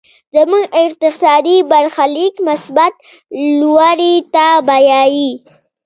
زموږ 0.35 0.63
اقتصادي 0.85 1.57
برخليک 1.71 2.35
مثبت 2.47 2.93
لوري 3.59 4.15
ته 4.33 4.45
بيايي. 4.67 5.31